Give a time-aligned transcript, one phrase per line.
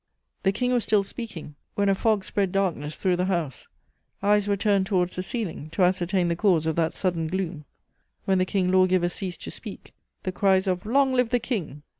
[0.41, 3.67] The King was still speaking, when a fog spread darkness through the house;
[4.23, 7.65] eyes were turned towards the ceiling to ascertain the cause of that sudden gloom.
[8.25, 9.93] When the King Lawgiver ceased to speak,
[10.23, 11.83] the cries of "Long live the King!"